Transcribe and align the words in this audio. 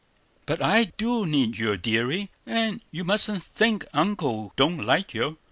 "But 0.47 0.63
I 0.63 0.85
do 0.97 1.27
need 1.27 1.59
you, 1.59 1.77
deary; 1.77 2.31
and 2.43 2.81
you 2.89 3.03
mustn't 3.03 3.43
think 3.43 3.85
Uncle 3.93 4.51
don't 4.55 4.83
like 4.83 5.13
you. 5.13 5.37